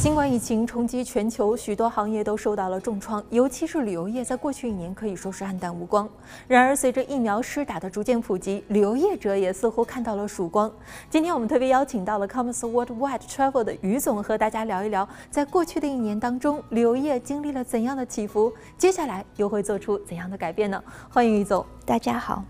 [0.00, 6.08] 新冠疫情冲击全球，许多行业都受到了重创，尤其是旅游业，在过去一年可以说是黯淡无光。
[6.48, 10.72] 然而，随着疫苗施打的逐渐普及，旅游业者也似乎看到了曙光。
[11.10, 20.82] 今天我们特别邀请到了 Commerce Worldwide Travel 的于总，和大家聊一聊，在过去的一年当中，旅游业经历了怎样的起伏，接下来又会做出怎样的改变呢？
[21.10, 22.42] 欢迎于总，大家好。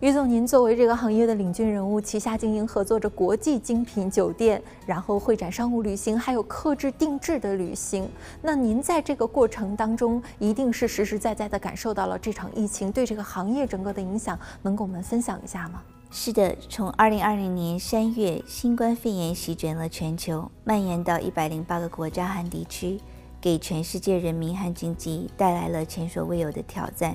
[0.00, 8.08] 于总，您作为这个行业的领军人物，旗下经营合作着国际精品酒店，然后会展商务旅行，还有客制定制的旅行。
[8.40, 15.82] 那您在这个过程当中，一定是实实在在的感受到了这场疫情对这个行业整个的影响，能跟我们分享一下吗？
[16.10, 22.98] 是的，从二零二零年三月，新冠肺炎席卷了全球，蔓延到一百零八个国家和地区，
[23.38, 27.14] 给全世界人民和经济带来了前所未有的挑战。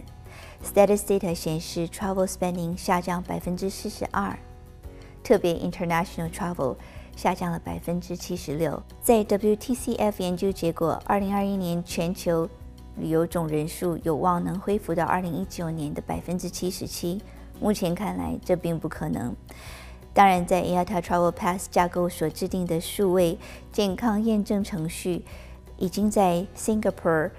[0.63, 4.37] Statista 显示，Travel Spending 下降百分之四十二，
[5.23, 6.75] 特别 International Travel
[7.15, 8.81] 下降了百分之七十六。
[9.01, 12.49] 在 WTCF 研究结果，二零二一年全球
[12.97, 17.21] 旅游总人数有望能恢复到二零一九年的百分之七十七。
[17.59, 19.35] 目前看来，这并不可能。
[20.13, 23.37] 当然，在 IATA Travel Pass 架构所制定的数位
[23.71, 25.23] 健康验证程序，
[25.77, 27.31] 已经在 Singapore。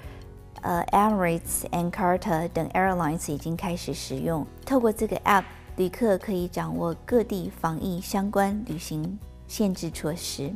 [0.66, 4.44] 呃，Emirates and Qatar 等 airlines 已经开始使用。
[4.64, 5.44] 透过这个 app，
[5.76, 10.52] 旅客可以掌握各地防疫相关旅行限制措施。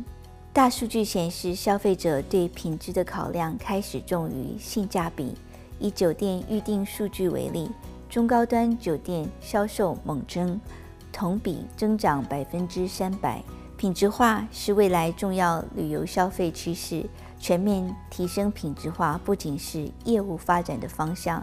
[0.52, 5.36] 大数据显示，消费者对品质的考量开始重于性价比。
[5.78, 7.70] 以酒店预订数据为例，
[8.08, 10.60] 中高端酒店销售猛增，
[11.12, 13.40] 同比增长百分之三百。
[13.76, 17.06] 品质化是未来重要旅游消费趋势。
[17.40, 21.42] 全面提升品质化不仅是业务发展的方向，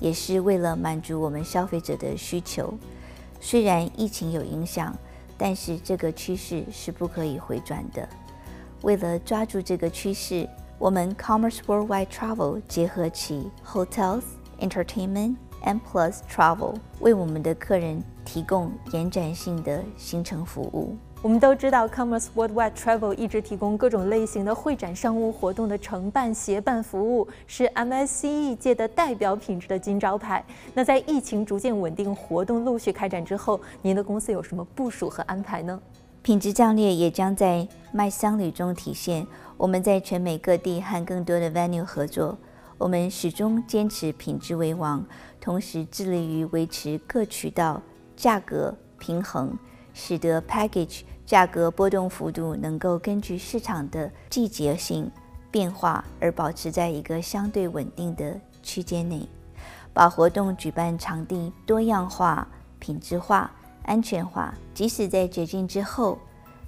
[0.00, 2.72] 也是为了满足我们消费者的需求。
[3.40, 4.96] 虽然疫情有影响，
[5.36, 8.08] 但是这个趋势是不可以回转的。
[8.80, 14.22] 为了抓住这个趋势，我们 Commerce Worldwide Travel 结合起 Hotels、
[14.60, 20.96] Entertainment and Plus Travel，为我们的客人提供延展性的行程服务。
[21.24, 30.44] 我们都知道，Commerce Worldwide Travel 一直提供各种类型的会展商务活动的承办协办服务，是 MSCE 界的代表品质的金招牌。
[30.74, 35.80] 那在疫情逐渐稳定、活动陆续开展之后，您的公司有什么部署和安排呢？
[36.20, 39.26] 品质战略也将在卖商旅中体现。
[39.56, 42.36] 我们在全美各地和更多的 Venue 合作，
[42.76, 45.02] 我们始终坚持品质为王，
[45.40, 47.80] 同时致力于维持各渠道
[48.14, 49.58] 价格平衡，
[49.94, 51.00] 使得 Package。
[51.26, 55.10] 价格波动幅度能够根据市场的季节性
[55.50, 59.26] 变化而保持在一个相对稳定的区间内，
[59.92, 62.46] 把活动举办场地多样化、
[62.78, 63.50] 品质化、
[63.84, 66.18] 安全化，即使在绝境之后，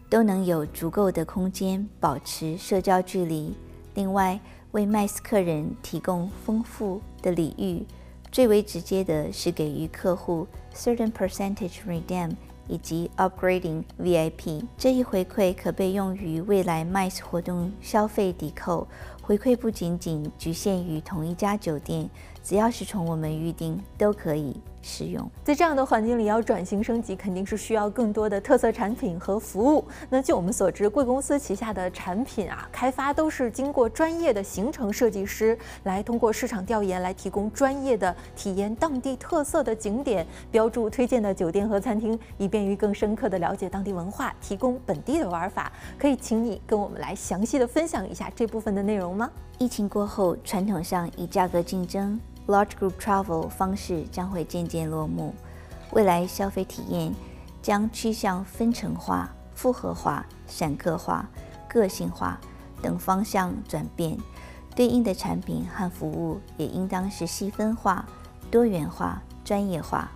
[0.09, 3.55] 都能有足够的空间保持社交距离。
[3.95, 4.41] 另外，
[4.73, 7.85] 为 MICE 客人提供丰富的礼遇，
[8.31, 12.33] 最为直接的是给予客户 certain percentage redeem。
[12.69, 18.87] 以及 upgrading VIP 这一回馈可被用于未来 MICE 活动消费抵扣。
[19.23, 22.09] 回馈不仅仅局限于同一家酒店，
[22.45, 24.55] 只要是从我们预定都可以。
[24.87, 29.85] 使用在这样的环境里，要转型升级，肯定是需要更多的特色产品和服务。
[30.09, 45.73] 那据我们所知，贵公司旗下的产品啊，开发都是经过专业的行程设计师来通过市场调研来提供专业的体验当地特色的景点，标注推荐的酒店和餐厅，以便于更深刻的了解当地文化，提供本地的玩法。
[45.99, 49.29] 可以请你跟我们来详细的分享一下这部分的内容吗？
[49.59, 52.21] 疫情过后，传统上以价格竞争。
[52.47, 55.35] Large group travel 方式将会渐渐落幕，
[55.93, 57.13] 未来消费体验
[57.61, 61.29] 将趋向分层化、复合化、散客化、
[61.69, 62.39] 个性化
[62.81, 64.17] 等方向转变，
[64.77, 68.07] 对应的产品和服务也应当是细分化、
[68.51, 70.09] 多元化、专业化。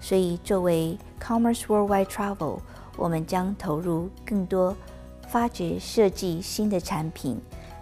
[0.00, 2.60] 所以，作为 Commerce Worldwide Travel，
[2.96, 4.74] 我们将投入更多
[5.28, 7.38] 发掘、设计新的产品，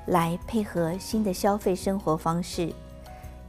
[0.06, 2.72] 来配合新的消费生活方式。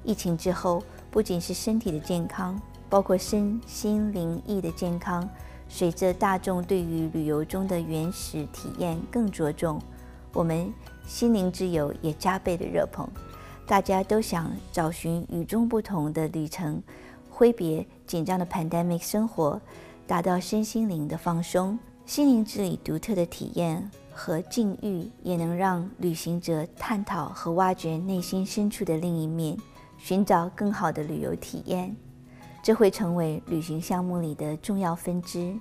[0.08, 0.82] 疫情之后，
[1.12, 2.58] 不仅是身体的健康，
[2.88, 5.30] 包括身心灵意的健康。
[5.68, 9.82] 随着大众对于旅游中的原始体验更着重，
[10.32, 10.74] 我们
[11.06, 13.06] 心灵之友也加倍的热捧。
[13.66, 16.82] 大家都想找寻与众不同的旅程，
[17.30, 19.60] 挥别紧张的 pandemic 生活，
[20.08, 21.78] 达到身心灵的放松。
[22.06, 29.58] 心灵之旅独特的体验和境遇，也能让旅行者探讨和挖掘内心深处的另一面。
[29.98, 31.96] 寻找更好的旅游体验，
[32.64, 35.56] 这会成为旅行项目里的重要分支。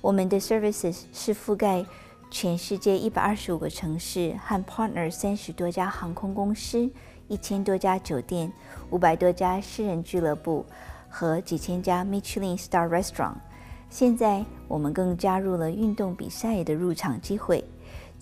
[0.00, 1.84] 我们的 services 是覆盖
[2.30, 6.90] 全世界一百二十五个城市和 partner 三十多家航空公司、
[7.28, 8.52] 一千多家酒店、
[8.90, 10.66] 五百多家私人俱乐部
[11.08, 13.36] 和几千家 Michelin Star Restaurant。
[13.88, 17.62] 现在我们更加入了运动比赛的入场机会，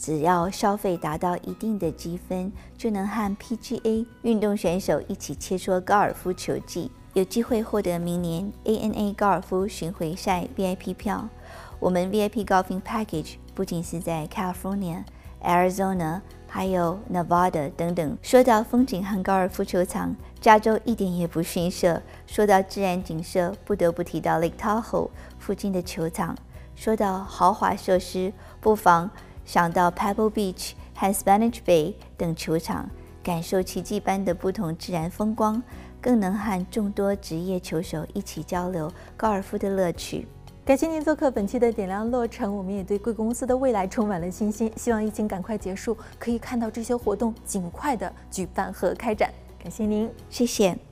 [0.00, 11.28] 只要消费达到一定的积分，就能和 PGA 运动选手一起切磋高尔夫球技，有机会获得明年 ANA 高尔夫巡回赛 VIP 票。
[11.78, 15.04] 我们 VIP Golfing Package 不仅是在 California、
[15.42, 18.16] Arizona，还有 Nevada 等等。
[18.22, 22.00] 说到风景和高尔夫球场，加州一点也不逊色。
[22.26, 26.34] 说到自然景色，不得不提到 Lake Tahoe 附近的球场。
[26.74, 28.32] 说到豪华设施，
[28.62, 29.10] 不妨
[29.50, 32.88] 想到 Pebble Beach 和 Spanish Bay 等球场，
[33.20, 35.60] 感受奇迹般的不同自然风光，
[36.00, 40.28] 更能和众多职业球手一起交流高尔夫的乐趣。
[40.64, 49.32] 感谢您做客本期的点亮落成，我们也对贵公司的未来充满了信心，希望疫情赶快结束，可以看到这些活动尽快的举办和开展。
[49.60, 50.89] 感谢您，谢谢。